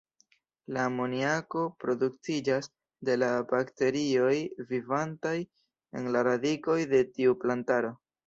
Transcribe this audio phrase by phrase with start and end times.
[0.75, 2.69] La amoniako produktiĝas
[3.09, 4.33] de la bakterioj
[4.71, 5.37] vivantaj
[6.01, 7.93] en la radikoj de tiu plantaro.